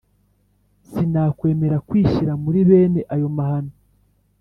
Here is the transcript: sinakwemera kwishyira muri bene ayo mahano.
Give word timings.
sinakwemera 0.91 1.77
kwishyira 1.87 2.33
muri 2.43 2.59
bene 2.69 3.01
ayo 3.13 3.27
mahano. 3.37 3.73